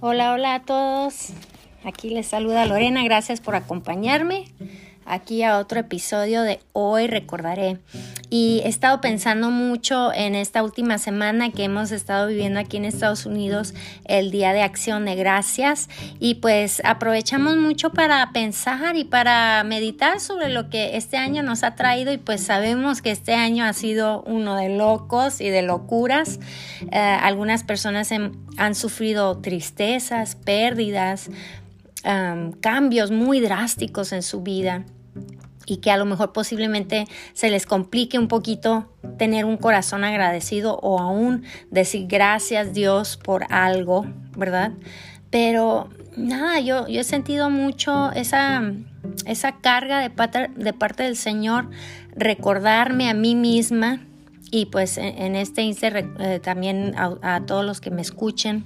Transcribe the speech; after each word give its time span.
Hola, 0.00 0.32
hola 0.32 0.54
a 0.54 0.62
todos. 0.62 1.30
Aquí 1.82 2.10
les 2.10 2.28
saluda 2.28 2.64
Lorena, 2.66 3.02
gracias 3.02 3.40
por 3.40 3.56
acompañarme 3.56 4.44
aquí 5.04 5.42
a 5.42 5.58
otro 5.58 5.80
episodio 5.80 6.42
de 6.42 6.60
Hoy 6.72 7.08
Recordaré. 7.08 7.78
Y 8.30 8.60
he 8.64 8.68
estado 8.68 9.00
pensando 9.00 9.50
mucho 9.50 10.12
en 10.12 10.34
esta 10.34 10.62
última 10.62 10.98
semana 10.98 11.50
que 11.50 11.64
hemos 11.64 11.92
estado 11.92 12.26
viviendo 12.26 12.60
aquí 12.60 12.76
en 12.76 12.84
Estados 12.84 13.24
Unidos 13.24 13.72
el 14.04 14.30
Día 14.30 14.52
de 14.52 14.62
Acción 14.62 15.06
de 15.06 15.14
Gracias. 15.14 15.88
Y 16.20 16.34
pues 16.34 16.82
aprovechamos 16.84 17.56
mucho 17.56 17.90
para 17.90 18.30
pensar 18.32 18.96
y 18.96 19.04
para 19.04 19.64
meditar 19.64 20.20
sobre 20.20 20.50
lo 20.50 20.68
que 20.68 20.96
este 20.98 21.16
año 21.16 21.42
nos 21.42 21.62
ha 21.62 21.74
traído. 21.74 22.12
Y 22.12 22.18
pues 22.18 22.42
sabemos 22.42 23.00
que 23.00 23.12
este 23.12 23.34
año 23.34 23.64
ha 23.64 23.72
sido 23.72 24.22
uno 24.22 24.56
de 24.56 24.76
locos 24.76 25.40
y 25.40 25.48
de 25.48 25.62
locuras. 25.62 26.38
Eh, 26.92 26.98
algunas 26.98 27.64
personas 27.64 28.12
han 28.12 28.74
sufrido 28.74 29.38
tristezas, 29.38 30.34
pérdidas, 30.36 31.30
cambios 32.60 33.10
muy 33.10 33.40
drásticos 33.40 34.12
en 34.12 34.22
su 34.22 34.42
vida 34.42 34.84
y 35.68 35.76
que 35.78 35.90
a 35.90 35.96
lo 35.96 36.06
mejor 36.06 36.32
posiblemente 36.32 37.06
se 37.34 37.50
les 37.50 37.66
complique 37.66 38.18
un 38.18 38.26
poquito 38.26 38.90
tener 39.18 39.44
un 39.44 39.58
corazón 39.58 40.02
agradecido 40.02 40.78
o 40.82 40.98
aún 40.98 41.44
decir 41.70 42.06
gracias 42.08 42.72
Dios 42.72 43.18
por 43.18 43.44
algo, 43.52 44.06
¿verdad? 44.36 44.72
Pero 45.30 45.90
nada, 46.16 46.58
yo, 46.60 46.88
yo 46.88 47.00
he 47.00 47.04
sentido 47.04 47.50
mucho 47.50 48.10
esa, 48.12 48.72
esa 49.26 49.60
carga 49.60 50.00
de, 50.00 50.10
de 50.56 50.72
parte 50.72 51.02
del 51.02 51.16
Señor, 51.16 51.68
recordarme 52.16 53.10
a 53.10 53.14
mí 53.14 53.34
misma 53.34 54.00
y 54.50 54.66
pues 54.66 54.96
en, 54.96 55.36
este 55.36 55.60
instante 55.60 56.08
eh, 56.18 56.40
también 56.40 56.94
a 56.96 57.42
todos 57.44 57.64
los 57.66 57.82
que 57.82 57.90
me 57.90 58.00
escuchen 58.00 58.64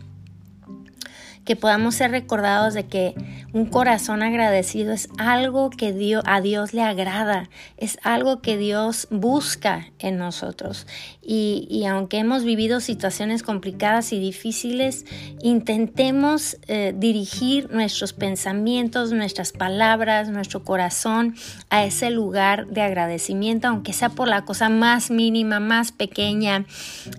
que 1.44 1.56
podamos 1.56 1.96
ser 1.96 2.10
recordados 2.10 2.74
de 2.74 2.86
que 2.86 3.14
un 3.52 3.66
corazón 3.66 4.22
agradecido 4.22 4.92
es 4.92 5.08
algo 5.18 5.70
que 5.70 5.92
Dios, 5.92 6.22
a 6.26 6.40
Dios 6.40 6.72
le 6.72 6.82
agrada, 6.82 7.50
es 7.76 7.98
algo 8.02 8.40
que 8.40 8.56
Dios 8.56 9.08
busca 9.10 9.88
en 9.98 10.18
nosotros. 10.18 10.86
Y, 11.24 11.84
aunque 11.86 12.18
hemos 12.18 12.44
vivido 12.44 12.80
situaciones 12.80 13.42
complicadas 13.42 14.12
y 14.12 14.18
difíciles, 14.18 15.04
intentemos 15.40 16.56
eh, 16.66 16.94
dirigir 16.96 17.70
nuestros 17.70 18.12
pensamientos, 18.12 19.12
nuestras 19.12 19.52
palabras, 19.52 20.28
nuestro 20.28 20.64
corazón 20.64 21.36
a 21.70 21.84
ese 21.84 22.10
lugar 22.10 22.66
de 22.68 22.82
agradecimiento, 22.82 23.68
aunque 23.68 23.92
sea 23.92 24.08
por 24.08 24.28
la 24.28 24.44
cosa 24.44 24.68
más 24.68 25.10
mínima, 25.10 25.60
más 25.60 25.92
pequeña. 25.92 26.64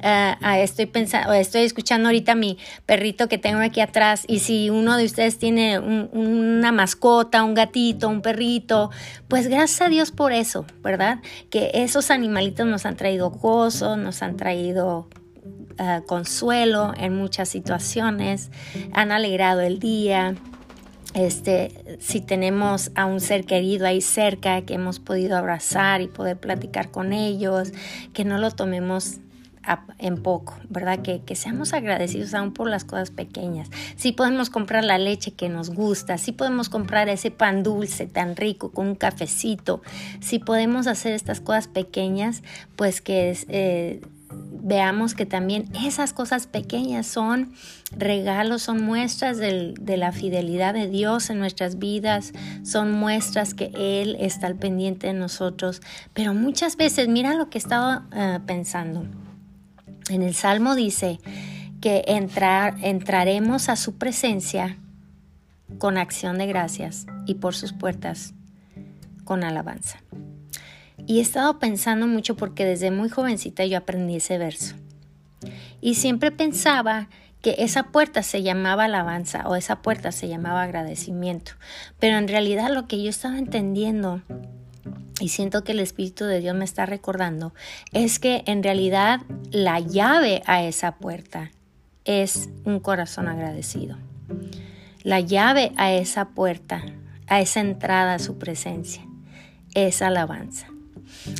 Eh, 0.02 0.36
estoy 0.58 0.86
pensando, 0.86 1.34
estoy 1.34 1.62
escuchando 1.62 2.10
ahorita 2.10 2.34
a 2.34 2.36
mi 2.36 2.58
perrito 2.86 3.28
que 3.30 3.38
tengo 3.38 3.60
aquí 3.60 3.80
atrás 3.80 4.13
y 4.28 4.40
si 4.40 4.70
uno 4.70 4.98
de 4.98 5.06
ustedes 5.06 5.38
tiene 5.38 5.80
una 5.80 6.72
mascota, 6.72 7.44
un 7.44 7.54
gatito, 7.54 8.10
un 8.10 8.22
perrito, 8.22 8.92
pues 9.28 9.48
gracias 9.48 9.82
a 9.82 9.90
Dios 9.90 10.12
por 10.12 10.32
eso, 10.32 10.66
¿verdad? 10.82 11.20
Que 11.50 11.72
esos 11.74 12.12
animalitos 12.12 12.66
nos 12.66 12.86
han 12.86 12.96
traído 12.96 13.30
gozo, 13.30 13.98
nos 13.98 14.22
han 14.22 14.38
traído 14.38 15.08
ah, 15.78 16.02
consuelo 16.06 16.94
en 16.98 17.16
muchas 17.16 17.50
situaciones, 17.50 18.52
han 18.94 19.12
alegrado 19.12 19.62
el 19.62 19.80
día. 19.80 20.36
Este, 21.14 22.00
si 22.00 22.22
tenemos 22.22 22.92
a 22.96 23.06
un 23.06 23.20
ser 23.20 23.46
querido 23.46 23.86
ahí 23.86 24.02
cerca 24.02 24.64
que 24.64 24.74
hemos 24.74 25.00
podido 25.00 25.38
abrazar 25.38 26.02
y 26.02 26.08
poder 26.08 26.38
platicar 26.38 26.90
con 26.90 27.14
ellos, 27.14 27.72
que 28.14 28.26
no 28.26 28.40
lo 28.40 28.50
tomemos 28.50 29.20
en 29.98 30.22
poco, 30.22 30.56
¿verdad? 30.70 31.00
Que, 31.02 31.22
que, 31.22 31.36
seamos 31.36 31.74
agradecidos 31.74 32.34
aún 32.34 32.54
por 32.54 32.70
las 32.70 32.84
cosas 32.84 33.12
pequeñas. 33.12 33.70
Si 33.96 34.12
podemos 34.12 34.50
comprar 34.50 34.84
la 34.84 34.98
leche 34.98 35.32
que 35.32 35.50
nos 35.50 35.70
gusta, 35.70 36.18
si 36.18 36.32
podemos 36.32 36.70
comprar 36.70 37.10
ese 37.10 37.32
pan 37.32 37.64
dulce 37.64 38.08
tan 38.08 38.36
rico 38.36 38.72
con 38.72 38.88
un 38.88 38.96
cafecito, 38.96 39.82
si 40.20 40.40
podemos 40.40 40.88
hacer 40.88 41.14
estas 41.14 41.40
cosas 41.40 41.68
pequeñas, 41.68 42.44
pues 42.76 43.02
que 43.02 43.38
eh, 43.48 44.02
veamos 44.64 45.14
que 45.14 45.26
también 45.26 45.70
esas 45.86 46.14
cosas 46.14 46.48
pequeñas 46.48 47.08
son 47.08 47.54
regalos, 47.96 48.64
son 48.64 48.84
muestras 48.84 49.38
de 49.38 49.98
la 49.98 50.12
fidelidad 50.12 50.74
de 50.74 50.88
Dios 50.88 51.30
en 51.30 51.40
nuestras 51.40 51.80
vidas, 51.80 52.34
son 52.64 52.92
muestras 52.92 53.54
que 53.54 53.72
Él 53.76 54.16
está 54.20 54.48
al 54.48 54.56
pendiente 54.56 55.08
de 55.08 55.14
nosotros. 55.14 55.82
Pero 56.14 56.34
muchas 56.34 56.78
veces, 56.78 57.08
mira 57.08 57.34
lo 57.34 57.50
que 57.50 57.58
he 57.58 57.62
estado 57.62 58.04
eh, 58.14 58.40
pensando 58.46 59.06
en 60.10 60.22
el 60.22 60.34
Salmo 60.34 60.76
dice 60.76 61.20
que 61.82 62.04
entrar, 62.08 62.76
entraremos 62.82 63.70
a 63.70 63.76
su 63.76 63.98
presencia 63.98 64.78
con 65.78 65.98
acción 65.98 66.38
de 66.38 66.48
gracias 66.48 67.06
y 67.26 67.36
por 67.36 67.56
sus 67.56 67.74
puertas 67.74 68.34
con 69.24 69.44
alabanza. 69.44 70.02
Y 71.06 71.20
he 71.20 71.22
estado 71.22 71.60
pensando 71.60 72.08
mucho 72.08 72.36
porque 72.36 72.66
desde 72.66 72.92
muy 72.92 73.10
jovencita 73.10 73.66
yo 73.66 73.78
aprendí 73.78 74.18
ese 74.18 74.38
verso. 74.38 74.76
Y 75.82 75.96
siempre 75.96 76.32
pensaba 76.32 77.10
que 77.42 77.56
esa 77.60 77.84
puerta 77.84 78.24
se 78.24 78.42
llamaba 78.42 78.86
alabanza 78.86 79.44
o 79.48 79.56
esa 79.56 79.82
puerta 79.82 80.14
se 80.14 80.30
llamaba 80.30 80.64
agradecimiento. 80.64 81.54
Pero 82.00 82.18
en 82.18 82.30
realidad 82.30 82.72
lo 82.72 82.88
que 82.88 83.04
yo 83.04 83.10
estaba 83.10 83.38
entendiendo 83.38 84.22
y 85.20 85.30
siento 85.30 85.64
que 85.64 85.74
el 85.74 85.80
Espíritu 85.80 86.26
de 86.26 86.40
Dios 86.40 86.56
me 86.56 86.66
está 86.66 86.86
recordando, 86.86 87.54
es 87.92 88.20
que 88.20 88.44
en 88.46 88.64
realidad 88.64 89.22
la 89.52 89.80
llave 89.80 90.42
a 90.46 90.64
esa 90.64 90.96
puerta 90.96 91.52
es 92.06 92.50
un 92.66 92.80
corazón 92.80 93.28
agradecido. 93.28 93.98
La 95.04 95.20
llave 95.20 95.72
a 95.78 95.94
esa 95.94 96.30
puerta, 96.30 96.84
a 97.28 97.42
esa 97.42 97.60
entrada 97.62 98.16
a 98.16 98.20
su 98.20 98.38
presencia, 98.38 99.06
es 99.74 100.02
alabanza. 100.02 100.73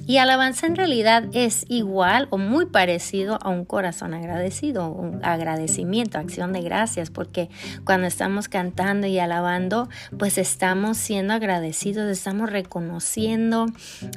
Y 0.06 0.18
alabanza 0.18 0.68
en 0.68 0.76
realidad 0.76 1.26
es 1.34 1.66
igual 1.70 2.28
o 2.30 2.38
muy 2.38 2.66
parecido 2.66 3.40
a 3.42 3.50
un 3.50 3.66
corazón 3.66 4.14
agradecido, 4.14 4.90
un 4.90 5.24
agradecimiento, 5.24 6.18
acción 6.18 6.54
de 6.54 6.62
gracias, 6.62 7.10
porque 7.10 7.50
cuando 7.84 8.08
estamos 8.08 8.48
cantando 8.48 9.08
y 9.08 9.20
alabando, 9.20 9.90
pues 10.18 10.38
estamos 10.38 10.98
siendo 10.98 11.34
agradecidos, 11.34 12.10
estamos 12.10 12.50
reconociendo 12.50 13.66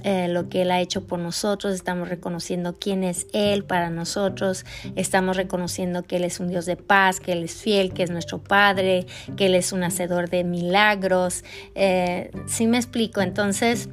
eh, 0.03 0.29
lo 0.29 0.49
que 0.49 0.63
Él 0.63 0.71
ha 0.71 0.81
hecho 0.81 1.07
por 1.07 1.19
nosotros, 1.19 1.75
estamos 1.75 2.09
reconociendo 2.09 2.77
quién 2.79 3.05
es 3.05 3.27
Él 3.33 3.65
para 3.65 3.91
nosotros, 3.91 4.65
estamos 4.95 5.37
reconociendo 5.37 6.03
que 6.03 6.17
Él 6.17 6.25
es 6.25 6.41
un 6.41 6.49
Dios 6.49 6.67
de 6.67 6.77
paz, 6.77 7.21
que 7.21 7.33
Él 7.33 7.45
es 7.45 7.55
fiel, 7.55 7.93
que 7.93 8.03
es 8.03 8.11
nuestro 8.11 8.39
Padre, 8.39 9.07
que 9.37 9.47
Él 9.47 9.55
es 9.55 9.73
un 9.73 9.85
hacedor 9.85 10.31
de 10.31 10.45
milagros. 10.45 11.45
Eh, 11.75 12.31
¿Sí 12.47 12.67
me 12.67 12.77
explico? 12.77 13.21
Entonces, 13.21 13.89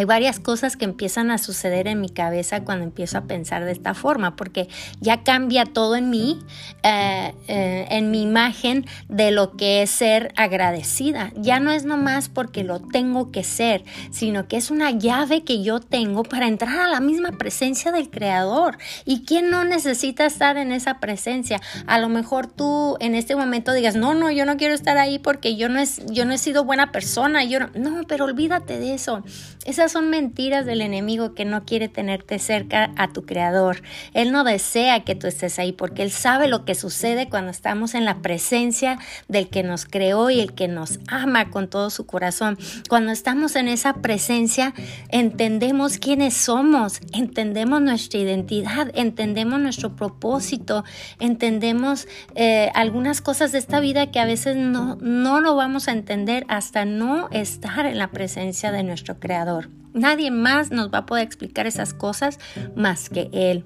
hay 0.00 0.06
varias 0.06 0.40
cosas 0.40 0.78
que 0.78 0.86
empiezan 0.86 1.30
a 1.30 1.36
suceder 1.36 1.86
en 1.86 2.00
mi 2.00 2.08
cabeza 2.08 2.64
cuando 2.64 2.84
empiezo 2.84 3.18
a 3.18 3.24
pensar 3.24 3.66
de 3.66 3.72
esta 3.72 3.92
forma, 3.92 4.34
porque 4.34 4.66
ya 5.00 5.22
cambia 5.22 5.66
todo 5.66 5.94
en 5.94 6.08
mí, 6.08 6.38
eh, 6.82 7.34
eh, 7.48 7.86
en 7.90 8.10
mi 8.10 8.22
imagen 8.22 8.86
de 9.08 9.30
lo 9.30 9.58
que 9.58 9.82
es 9.82 9.90
ser 9.90 10.32
agradecida. 10.36 11.32
Ya 11.36 11.60
no 11.60 11.70
es 11.70 11.84
nomás 11.84 12.30
porque 12.30 12.64
lo 12.64 12.80
tengo 12.80 13.30
que 13.30 13.44
ser, 13.44 13.84
sino 14.10 14.48
que 14.48 14.56
es 14.56 14.70
una 14.70 14.90
llave 14.90 15.44
que 15.44 15.62
yo 15.62 15.80
tengo 15.80 16.22
para 16.22 16.46
entrar 16.46 16.80
a 16.80 16.88
la 16.88 17.00
misma 17.00 17.32
presencia 17.32 17.92
del 17.92 18.08
Creador. 18.08 18.78
¿Y 19.04 19.24
quién 19.26 19.50
no 19.50 19.64
necesita 19.64 20.24
estar 20.24 20.56
en 20.56 20.72
esa 20.72 20.98
presencia? 20.98 21.60
A 21.86 21.98
lo 21.98 22.08
mejor 22.08 22.46
tú 22.46 22.96
en 23.00 23.14
este 23.14 23.36
momento 23.36 23.74
digas, 23.74 23.96
no, 23.96 24.14
no, 24.14 24.30
yo 24.30 24.46
no 24.46 24.56
quiero 24.56 24.72
estar 24.72 24.96
ahí 24.96 25.18
porque 25.18 25.56
yo 25.56 25.68
no, 25.68 25.78
es, 25.78 26.00
yo 26.06 26.24
no 26.24 26.32
he 26.32 26.38
sido 26.38 26.64
buena 26.64 26.90
persona. 26.90 27.44
Yo 27.44 27.60
no, 27.60 27.68
no 27.74 28.04
pero 28.04 28.24
olvídate 28.24 28.78
de 28.78 28.94
eso. 28.94 29.22
Esas 29.66 29.89
son 29.90 30.10
mentiras 30.10 30.66
del 30.66 30.80
enemigo 30.80 31.34
que 31.34 31.44
no 31.44 31.64
quiere 31.64 31.88
tenerte 31.88 32.38
cerca 32.38 32.92
a 32.96 33.12
tu 33.12 33.22
creador. 33.22 33.82
Él 34.14 34.32
no 34.32 34.44
desea 34.44 35.04
que 35.04 35.14
tú 35.14 35.26
estés 35.26 35.58
ahí 35.58 35.72
porque 35.72 36.02
él 36.02 36.10
sabe 36.10 36.48
lo 36.48 36.64
que 36.64 36.74
sucede 36.74 37.28
cuando 37.28 37.50
estamos 37.50 37.94
en 37.94 38.04
la 38.04 38.22
presencia 38.22 38.98
del 39.28 39.48
que 39.48 39.62
nos 39.62 39.84
creó 39.84 40.30
y 40.30 40.40
el 40.40 40.54
que 40.54 40.68
nos 40.68 40.98
ama 41.08 41.50
con 41.50 41.68
todo 41.68 41.90
su 41.90 42.06
corazón. 42.06 42.58
Cuando 42.88 43.12
estamos 43.12 43.56
en 43.56 43.68
esa 43.68 43.94
presencia, 43.94 44.74
entendemos 45.08 45.98
quiénes 45.98 46.34
somos, 46.34 47.00
entendemos 47.12 47.80
nuestra 47.80 48.20
identidad, 48.20 48.90
entendemos 48.94 49.60
nuestro 49.60 49.96
propósito, 49.96 50.84
entendemos 51.18 52.06
eh, 52.34 52.70
algunas 52.74 53.20
cosas 53.20 53.52
de 53.52 53.58
esta 53.58 53.80
vida 53.80 54.10
que 54.10 54.20
a 54.20 54.24
veces 54.24 54.56
no, 54.56 54.96
no 55.00 55.40
lo 55.40 55.54
vamos 55.56 55.88
a 55.88 55.92
entender 55.92 56.44
hasta 56.48 56.84
no 56.84 57.28
estar 57.30 57.86
en 57.86 57.98
la 57.98 58.08
presencia 58.08 58.72
de 58.72 58.82
nuestro 58.82 59.18
creador. 59.18 59.69
Nadie 59.92 60.30
más 60.30 60.70
nos 60.70 60.92
va 60.92 60.98
a 60.98 61.06
poder 61.06 61.24
explicar 61.24 61.66
esas 61.66 61.94
cosas 61.94 62.38
más 62.76 63.08
que 63.10 63.28
Él. 63.32 63.64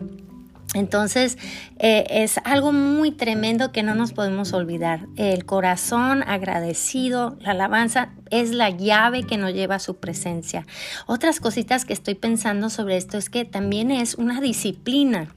Entonces 0.75 1.39
eh, 1.79 2.05
es 2.11 2.39
algo 2.45 2.73
muy 2.73 3.13
tremendo 3.13 3.71
que 3.71 3.83
no 3.83 3.95
nos 3.95 4.13
podemos 4.13 4.53
olvidar. 4.53 5.07
El 5.17 5.45
corazón 5.47 6.25
agradecido, 6.27 7.37
la 7.41 7.53
alabanza 7.53 8.11
es 8.31 8.51
la 8.51 8.71
llave 8.71 9.23
que 9.23 9.39
nos 9.39 9.55
lleva 9.55 9.77
a 9.77 9.81
su 9.81 9.97
presencia. 9.97 10.67
Otras 11.07 11.39
cositas 11.39 11.85
que 11.85 11.93
estoy 11.93 12.17
pensando 12.17 12.71
sobre 12.71 12.97
esto 12.97 13.19
es 13.19 13.31
que 13.31 13.45
también 13.45 13.93
es 13.93 14.17
una 14.17 14.41
disciplina 14.41 15.29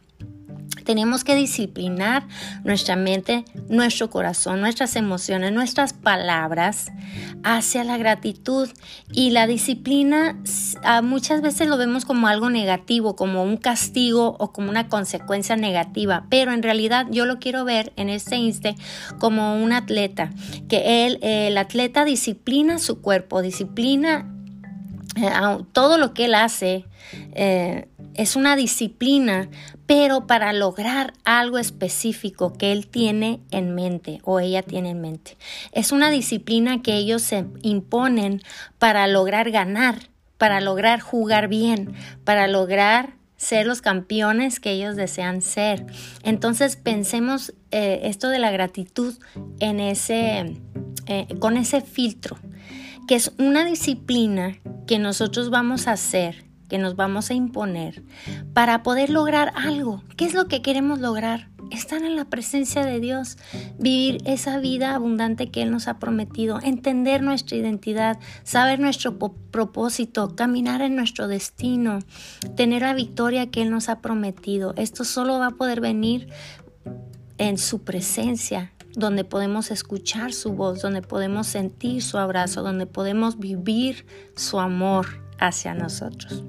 Tenemos 0.88 1.26
que 1.26 1.36
disciplinar 1.36 2.26
nuestra 2.64 2.96
mente, 2.96 3.44
nuestro 3.68 4.10
corazón, 4.10 4.62
nuestras 4.62 4.96
emociones, 4.96 5.52
nuestras 5.52 5.92
palabras 5.92 6.94
hacia 7.44 7.84
la 7.84 7.98
gratitud. 7.98 8.70
Y 9.12 9.32
la 9.32 9.48
disciplina 9.48 10.42
muchas 11.04 11.42
veces 11.42 11.68
lo 11.68 11.76
vemos 11.76 12.06
como 12.06 12.30
algo 12.30 12.50
negativo, 12.50 13.18
como 13.18 13.44
un 13.44 13.58
castigo 13.58 14.38
o 14.40 14.54
como 14.54 14.70
una 14.70 14.88
consecuencia 14.88 15.58
negativa. 15.58 16.26
Pero 16.30 16.54
en 16.54 16.64
realidad 16.64 17.08
yo 17.12 17.26
lo 17.26 17.38
quiero 17.38 17.66
ver 17.66 17.92
en 17.98 18.08
este 18.08 18.38
instante 18.38 18.82
como 19.20 19.62
un 19.62 19.74
atleta, 19.74 20.30
que 20.70 21.06
él, 21.06 21.20
el 21.22 21.58
atleta 21.58 22.06
disciplina 22.06 22.80
su 22.80 23.02
cuerpo, 23.02 23.42
disciplina 23.42 24.34
eh, 25.18 25.30
todo 25.74 25.98
lo 25.98 26.14
que 26.14 26.26
él 26.26 26.36
hace. 26.36 26.86
Eh, 27.34 27.90
es 28.18 28.36
una 28.36 28.56
disciplina, 28.56 29.48
pero 29.86 30.28
para 30.28 30.52
lograr 30.52 31.14
algo 31.24 31.60
específico 31.60 32.54
que 32.54 32.72
él 32.72 32.88
tiene 32.88 33.40
en 33.52 33.74
mente 33.76 34.20
o 34.24 34.40
ella 34.40 34.64
tiene 34.64 34.90
en 34.90 35.02
mente. 35.02 35.38
Es 35.72 35.92
una 35.92 36.10
disciplina 36.10 36.82
que 36.82 36.96
ellos 36.96 37.22
se 37.22 37.46
imponen 37.62 38.42
para 38.80 39.08
lograr 39.08 39.52
ganar, 39.52 40.10
para 40.38 40.60
lograr 40.62 41.00
jugar 41.00 41.48
bien, 41.48 41.94
para 42.26 42.48
lograr 42.48 43.14
ser 43.38 43.68
los 43.68 43.82
campeones 43.82 44.60
que 44.60 44.72
ellos 44.72 44.96
desean 44.96 45.44
ser. 45.44 45.86
Entonces 46.24 46.76
pensemos 46.76 47.54
eh, 47.70 48.02
esto 48.04 48.30
de 48.30 48.40
la 48.40 48.50
gratitud 48.50 49.16
en 49.60 49.80
ese, 49.80 50.58
eh, 51.06 51.28
con 51.40 51.56
ese 51.56 51.82
filtro, 51.82 52.40
que 53.08 53.14
es 53.14 53.32
una 53.38 53.64
disciplina 53.64 54.58
que 54.88 54.98
nosotros 54.98 55.52
vamos 55.52 55.88
a 55.88 55.92
hacer 55.92 56.47
que 56.68 56.78
nos 56.78 56.96
vamos 56.96 57.30
a 57.30 57.34
imponer 57.34 58.04
para 58.54 58.84
poder 58.84 59.10
lograr 59.10 59.54
algo. 59.56 60.04
¿Qué 60.16 60.26
es 60.26 60.34
lo 60.34 60.48
que 60.48 60.62
queremos 60.62 61.00
lograr? 61.00 61.50
Estar 61.72 62.02
en 62.04 62.16
la 62.16 62.26
presencia 62.26 62.86
de 62.86 63.00
Dios, 63.00 63.38
vivir 63.78 64.22
esa 64.26 64.60
vida 64.60 64.96
abundante 64.96 65.50
que 65.52 65.62
Él 65.62 65.72
nos 65.72 65.88
ha 65.88 66.00
prometido, 66.00 66.60
entender 66.62 67.22
nuestra 67.22 67.58
identidad, 67.58 68.20
saber 68.44 68.80
nuestro 68.80 69.18
propósito, 69.18 70.36
caminar 70.36 70.82
en 70.82 70.96
nuestro 70.96 71.28
destino, 71.28 72.00
tener 72.56 72.84
la 72.84 72.94
victoria 72.94 73.50
que 73.52 73.62
Él 73.62 73.72
nos 73.72 73.90
ha 73.90 74.00
prometido. 74.00 74.74
Esto 74.78 75.04
solo 75.04 75.40
va 75.40 75.48
a 75.48 75.52
poder 75.52 75.82
venir 75.82 76.30
en 77.38 77.58
su 77.58 77.84
presencia, 77.84 78.72
donde 78.96 79.24
podemos 79.24 79.70
escuchar 79.70 80.34
su 80.34 80.54
voz, 80.54 80.82
donde 80.82 81.02
podemos 81.02 81.48
sentir 81.48 82.02
su 82.02 82.18
abrazo, 82.18 82.64
donde 82.64 82.86
podemos 82.86 83.38
vivir 83.40 84.06
su 84.36 84.60
amor 84.60 85.27
hacia 85.40 85.74
nosotros. 85.74 86.44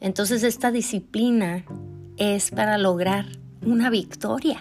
Entonces 0.00 0.42
esta 0.42 0.70
disciplina 0.70 1.64
es 2.16 2.50
para 2.50 2.78
lograr 2.78 3.26
una 3.64 3.90
victoria. 3.90 4.60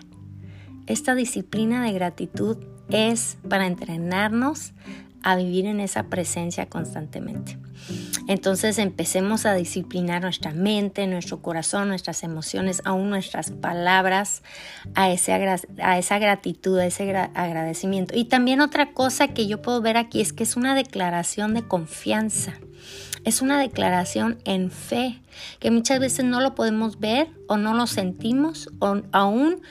Esta 0.88 1.16
disciplina 1.16 1.84
de 1.84 1.94
gratitud 1.94 2.58
es 2.90 3.38
para 3.48 3.68
entrenarnos 3.68 4.74
a 5.24 5.36
vivir 5.36 5.66
en 5.66 5.80
esa 5.80 6.04
presencia 6.04 6.68
constantemente. 6.68 7.58
Entonces 8.28 8.78
empecemos 8.78 9.46
a 9.46 9.54
disciplinar 9.54 10.22
nuestra 10.22 10.52
mente, 10.52 11.08
nuestro 11.08 11.42
corazón, 11.42 11.88
nuestras 11.88 12.24
emociones, 12.24 12.82
aún 12.86 13.10
nuestras 13.10 13.52
palabras, 13.52 14.44
a, 14.96 15.06
a 15.06 15.98
esa 15.98 16.20
gratitud, 16.20 16.78
a 16.78 16.86
ese 16.86 17.16
agradecimiento. 17.34 18.16
Y 18.16 18.26
también 18.26 18.62
otra 18.62 18.92
cosa 18.92 19.30
que 19.30 19.48
yo 19.48 19.62
puedo 19.62 19.82
ver 19.82 19.98
aquí 19.98 20.22
es 20.22 20.34
que 20.34 20.44
es 20.44 20.56
una 20.56 20.76
declaración 20.76 21.54
de 21.54 21.68
confianza. 21.68 22.54
Es 23.24 23.42
una 23.42 23.60
declaración 23.60 24.40
en 24.46 24.72
fe, 24.72 25.22
que 25.60 25.72
muchas 25.72 26.00
veces 26.00 26.24
no 26.24 26.40
lo 26.40 26.56
podemos 26.56 27.00
ver 27.00 27.28
o 27.48 27.58
no 27.58 27.74
lo 27.74 27.88
sentimos 27.88 28.70
o 28.80 29.02
aún 29.12 29.62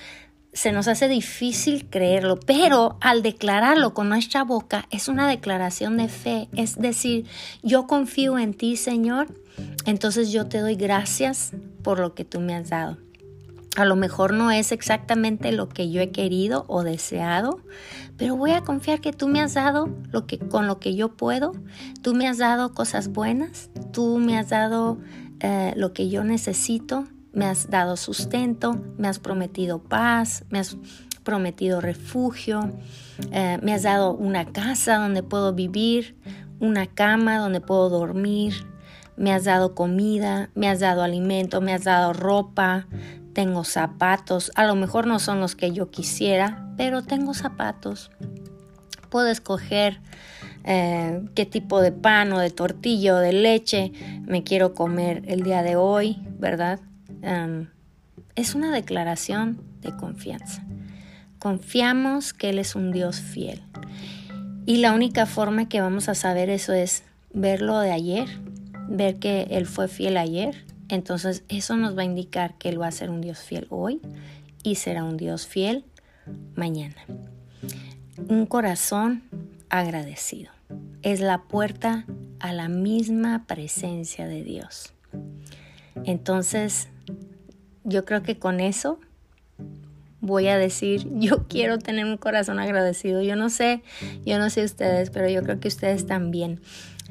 se 0.56 0.72
nos 0.72 0.88
hace 0.88 1.06
difícil 1.06 1.86
creerlo, 1.90 2.40
pero 2.40 2.96
al 3.02 3.22
declararlo 3.22 3.92
con 3.92 4.08
nuestra 4.08 4.42
boca 4.42 4.86
es 4.90 5.06
una 5.06 5.28
declaración 5.28 5.98
de 5.98 6.08
fe, 6.08 6.48
es 6.56 6.76
decir, 6.76 7.26
yo 7.62 7.86
confío 7.86 8.38
en 8.38 8.54
ti, 8.54 8.76
Señor, 8.76 9.26
entonces 9.84 10.32
yo 10.32 10.46
te 10.46 10.60
doy 10.60 10.74
gracias 10.74 11.52
por 11.82 12.00
lo 12.00 12.14
que 12.14 12.24
tú 12.24 12.40
me 12.40 12.54
has 12.54 12.70
dado. 12.70 12.96
A 13.76 13.84
lo 13.84 13.96
mejor 13.96 14.32
no 14.32 14.50
es 14.50 14.72
exactamente 14.72 15.52
lo 15.52 15.68
que 15.68 15.90
yo 15.90 16.00
he 16.00 16.10
querido 16.10 16.64
o 16.68 16.84
deseado, 16.84 17.60
pero 18.16 18.34
voy 18.34 18.52
a 18.52 18.62
confiar 18.62 19.02
que 19.02 19.12
tú 19.12 19.28
me 19.28 19.42
has 19.42 19.52
dado 19.52 19.90
lo 20.10 20.26
que 20.26 20.38
con 20.38 20.66
lo 20.66 20.80
que 20.80 20.96
yo 20.96 21.10
puedo. 21.10 21.52
Tú 22.00 22.14
me 22.14 22.26
has 22.26 22.38
dado 22.38 22.72
cosas 22.72 23.08
buenas, 23.08 23.68
tú 23.92 24.16
me 24.16 24.38
has 24.38 24.48
dado 24.48 24.96
eh, 25.40 25.74
lo 25.76 25.92
que 25.92 26.08
yo 26.08 26.24
necesito, 26.24 27.04
me 27.36 27.44
has 27.44 27.68
dado 27.68 27.98
sustento, 27.98 28.80
me 28.96 29.08
has 29.08 29.18
prometido 29.18 29.78
paz, 29.78 30.46
me 30.48 30.58
has 30.58 30.78
prometido 31.22 31.82
refugio, 31.82 32.72
eh, 33.30 33.58
me 33.62 33.74
has 33.74 33.82
dado 33.82 34.14
una 34.14 34.46
casa 34.46 34.96
donde 34.96 35.22
puedo 35.22 35.52
vivir, 35.52 36.16
una 36.60 36.86
cama 36.86 37.36
donde 37.36 37.60
puedo 37.60 37.90
dormir, 37.90 38.54
me 39.18 39.34
has 39.34 39.44
dado 39.44 39.74
comida, 39.74 40.48
me 40.54 40.70
has 40.70 40.80
dado 40.80 41.02
alimento, 41.02 41.60
me 41.60 41.74
has 41.74 41.84
dado 41.84 42.14
ropa, 42.14 42.86
tengo 43.34 43.64
zapatos, 43.64 44.50
a 44.54 44.64
lo 44.64 44.74
mejor 44.74 45.06
no 45.06 45.18
son 45.18 45.38
los 45.38 45.54
que 45.54 45.72
yo 45.72 45.90
quisiera, 45.90 46.72
pero 46.78 47.02
tengo 47.02 47.34
zapatos. 47.34 48.10
Puedo 49.10 49.28
escoger 49.28 50.00
eh, 50.64 51.22
qué 51.34 51.44
tipo 51.44 51.82
de 51.82 51.92
pan 51.92 52.32
o 52.32 52.38
de 52.38 52.48
tortilla 52.48 53.14
o 53.14 53.18
de 53.18 53.34
leche 53.34 53.92
me 54.26 54.42
quiero 54.42 54.72
comer 54.72 55.22
el 55.26 55.42
día 55.42 55.62
de 55.62 55.76
hoy, 55.76 56.16
¿verdad? 56.38 56.80
Es 58.34 58.54
una 58.54 58.72
declaración 58.72 59.60
de 59.80 59.96
confianza. 59.96 60.64
Confiamos 61.38 62.32
que 62.32 62.50
Él 62.50 62.58
es 62.58 62.74
un 62.74 62.92
Dios 62.92 63.20
fiel. 63.20 63.62
Y 64.64 64.78
la 64.78 64.92
única 64.92 65.26
forma 65.26 65.68
que 65.68 65.80
vamos 65.80 66.08
a 66.08 66.14
saber 66.14 66.50
eso 66.50 66.72
es 66.72 67.04
verlo 67.32 67.78
de 67.78 67.92
ayer, 67.92 68.28
ver 68.88 69.16
que 69.16 69.42
Él 69.50 69.66
fue 69.66 69.88
fiel 69.88 70.16
ayer. 70.16 70.64
Entonces 70.88 71.44
eso 71.48 71.76
nos 71.76 71.96
va 71.96 72.02
a 72.02 72.06
indicar 72.06 72.54
que 72.58 72.68
Él 72.68 72.80
va 72.80 72.88
a 72.88 72.92
ser 72.92 73.10
un 73.10 73.20
Dios 73.20 73.40
fiel 73.40 73.66
hoy 73.70 74.00
y 74.62 74.76
será 74.76 75.04
un 75.04 75.16
Dios 75.16 75.46
fiel 75.46 75.84
mañana. 76.54 76.96
Un 78.28 78.46
corazón 78.46 79.22
agradecido 79.68 80.50
es 81.02 81.20
la 81.20 81.42
puerta 81.42 82.04
a 82.40 82.52
la 82.52 82.68
misma 82.68 83.44
presencia 83.46 84.26
de 84.26 84.42
Dios. 84.42 84.92
Entonces, 86.06 86.88
yo 87.84 88.04
creo 88.04 88.22
que 88.22 88.38
con 88.38 88.60
eso 88.60 88.98
voy 90.20 90.48
a 90.48 90.56
decir, 90.56 91.06
yo 91.14 91.46
quiero 91.48 91.78
tener 91.78 92.06
un 92.06 92.16
corazón 92.16 92.58
agradecido. 92.58 93.22
Yo 93.22 93.36
no 93.36 93.50
sé, 93.50 93.82
yo 94.24 94.38
no 94.38 94.48
sé 94.48 94.64
ustedes, 94.64 95.10
pero 95.10 95.28
yo 95.28 95.42
creo 95.42 95.60
que 95.60 95.68
ustedes 95.68 96.06
también 96.06 96.60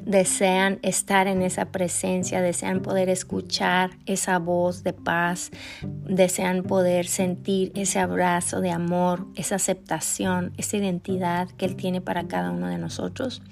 desean 0.04 0.78
estar 0.82 1.26
en 1.26 1.40
esa 1.40 1.66
presencia, 1.66 2.42
desean 2.42 2.80
poder 2.80 3.08
escuchar 3.08 3.90
esa 4.04 4.38
voz 4.38 4.82
de 4.82 4.92
paz, 4.92 5.50
desean 5.82 6.64
poder 6.64 7.06
sentir 7.06 7.72
ese 7.74 7.98
abrazo 7.98 8.60
de 8.60 8.70
amor, 8.70 9.26
esa 9.36 9.54
aceptación, 9.54 10.52
esa 10.58 10.76
identidad 10.76 11.48
que 11.48 11.64
Él 11.64 11.76
tiene 11.76 12.00
para 12.02 12.28
cada 12.28 12.50
uno 12.50 12.68
de 12.68 12.76
nosotros. 12.78 13.42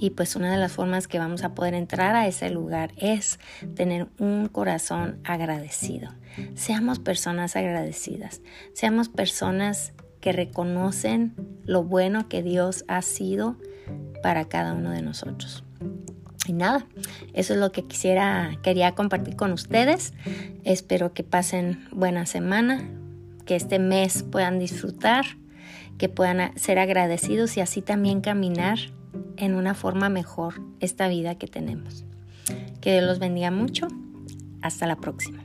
Y 0.00 0.10
pues 0.10 0.34
una 0.34 0.50
de 0.50 0.56
las 0.56 0.72
formas 0.72 1.06
que 1.06 1.18
vamos 1.18 1.44
a 1.44 1.54
poder 1.54 1.74
entrar 1.74 2.16
a 2.16 2.26
ese 2.26 2.48
lugar 2.48 2.92
es 2.96 3.38
tener 3.74 4.08
un 4.18 4.48
corazón 4.48 5.20
agradecido. 5.24 6.10
Seamos 6.54 6.98
personas 6.98 7.54
agradecidas, 7.54 8.40
seamos 8.72 9.10
personas 9.10 9.92
que 10.22 10.32
reconocen 10.32 11.34
lo 11.64 11.84
bueno 11.84 12.28
que 12.28 12.42
Dios 12.42 12.84
ha 12.88 13.02
sido 13.02 13.56
para 14.22 14.46
cada 14.46 14.72
uno 14.72 14.90
de 14.90 15.02
nosotros. 15.02 15.64
Y 16.46 16.54
nada, 16.54 16.86
eso 17.34 17.52
es 17.52 17.60
lo 17.60 17.70
que 17.70 17.84
quisiera, 17.84 18.58
quería 18.62 18.94
compartir 18.94 19.36
con 19.36 19.52
ustedes. 19.52 20.14
Espero 20.64 21.12
que 21.12 21.24
pasen 21.24 21.86
buena 21.92 22.24
semana, 22.24 22.88
que 23.44 23.54
este 23.54 23.78
mes 23.78 24.22
puedan 24.22 24.58
disfrutar, 24.58 25.26
que 25.98 26.08
puedan 26.08 26.56
ser 26.58 26.78
agradecidos 26.78 27.58
y 27.58 27.60
así 27.60 27.82
también 27.82 28.22
caminar 28.22 28.78
en 29.36 29.54
una 29.54 29.74
forma 29.74 30.08
mejor 30.08 30.60
esta 30.80 31.08
vida 31.08 31.36
que 31.36 31.46
tenemos. 31.46 32.04
Que 32.80 32.92
Dios 32.92 33.04
los 33.04 33.18
bendiga 33.18 33.50
mucho. 33.50 33.88
Hasta 34.62 34.86
la 34.86 34.96
próxima. 34.96 35.42